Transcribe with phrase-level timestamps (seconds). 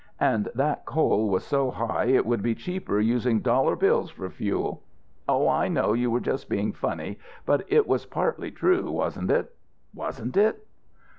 [0.19, 4.81] And that coal was so high it would be cheaper using dollar bills for fuel.
[5.29, 7.19] Oh, I know you were just being funny.
[7.45, 8.89] But it was partly true.
[8.89, 9.55] Wasn't it?
[9.93, 10.65] Wasn't it?"